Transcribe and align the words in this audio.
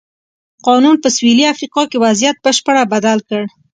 قانون 0.67 0.95
په 1.03 1.09
سوېلي 1.15 1.45
افریقا 1.53 1.83
کې 1.89 2.01
وضعیت 2.05 2.37
بشپړه 2.45 2.83
بدل 2.93 3.19
کړ. 3.29 3.41